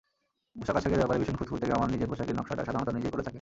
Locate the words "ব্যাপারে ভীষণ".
1.01-1.35